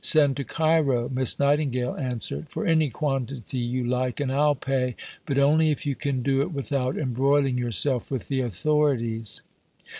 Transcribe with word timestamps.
"Send 0.03 0.35
to 0.37 0.43
Cairo," 0.43 1.09
Miss 1.09 1.37
Nightingale 1.37 1.93
answered, 1.95 2.49
"for 2.49 2.65
any 2.65 2.89
quantity 2.89 3.59
you 3.59 3.85
like, 3.85 4.19
and 4.19 4.31
I'll 4.31 4.55
pay, 4.55 4.95
but 5.27 5.37
only 5.37 5.69
if 5.69 5.85
you 5.85 5.93
can 5.93 6.23
do 6.23 6.41
it 6.41 6.51
without 6.51 6.97
embroiling 6.97 7.55
yourself 7.59 8.09
with 8.09 8.27
the 8.27 8.41
authorities." 8.41 9.43